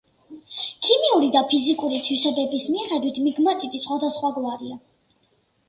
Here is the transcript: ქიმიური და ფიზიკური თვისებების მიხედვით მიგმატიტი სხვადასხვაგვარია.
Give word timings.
ქიმიური 0.87 1.29
და 1.35 1.43
ფიზიკური 1.51 2.01
თვისებების 2.09 2.67
მიხედვით 2.77 3.21
მიგმატიტი 3.29 3.85
სხვადასხვაგვარია. 3.87 4.83